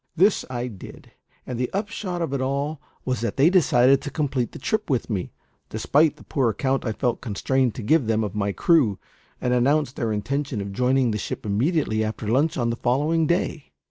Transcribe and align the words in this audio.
This 0.15 0.43
I 0.49 0.65
did; 0.67 1.11
and 1.45 1.59
the 1.59 1.71
upshot 1.73 2.23
of 2.23 2.33
it 2.33 2.41
all 2.41 2.81
was 3.05 3.21
that 3.21 3.37
they 3.37 3.51
decided 3.51 4.01
to 4.01 4.09
complete 4.09 4.51
the 4.51 4.57
trip 4.57 4.89
with 4.89 5.11
me, 5.11 5.31
despite 5.69 6.15
the 6.15 6.23
poor 6.23 6.49
account 6.49 6.85
I 6.87 6.91
felt 6.91 7.21
constrained 7.21 7.75
to 7.75 7.83
give 7.83 8.07
them 8.07 8.23
of 8.23 8.33
my 8.33 8.51
crew, 8.51 8.97
and 9.39 9.53
announced 9.53 9.97
their 9.97 10.11
intention 10.11 10.59
of 10.59 10.73
joining 10.73 11.11
the 11.11 11.19
ship 11.19 11.45
immediately 11.45 12.03
after 12.03 12.27
lunch 12.27 12.57
on 12.57 12.71
the 12.71 12.77
following 12.77 13.27
day. 13.27 13.73